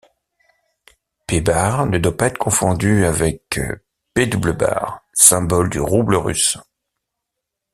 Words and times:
Ꝑ 1.27 1.85
ne 1.87 1.99
doit 1.99 2.17
pas 2.17 2.25
être 2.25 2.39
confondu 2.39 3.05
avec 3.05 3.43
₽, 4.15 4.99
symbole 5.13 5.69
du 5.69 5.79
rouble 5.79 6.15
russe. 6.15 6.57